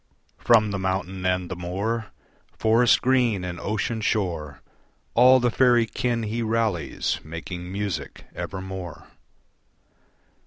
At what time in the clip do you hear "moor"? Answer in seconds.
1.55-2.07